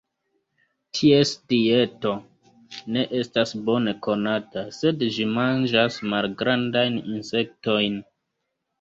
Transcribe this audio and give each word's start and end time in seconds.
Ties 0.99 1.33
dieto 1.53 2.13
ne 2.97 3.05
estas 3.21 3.55
bone 3.69 3.95
konata, 4.09 4.67
sed 4.81 5.07
ĝi 5.15 5.31
manĝas 5.39 6.03
malgrandajn 6.11 7.03
insektojn. 7.07 8.05